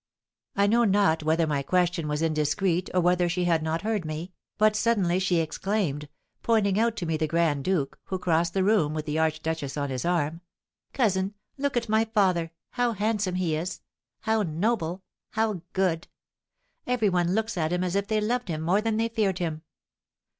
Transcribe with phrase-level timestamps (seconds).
[0.55, 4.33] I know not whether my question was indiscreet or whether she had not heard me,
[4.57, 6.09] but suddenly she exclaimed,
[6.41, 9.91] pointing out to me the grand duke, who crossed the room with the archduchess on
[9.91, 10.41] his arm,
[10.91, 13.81] "Cousin, look at my father, how handsome he is!
[14.21, 15.03] how noble!
[15.33, 16.07] how good!
[16.87, 19.61] Every one looks at him as if they loved him more than they feared him."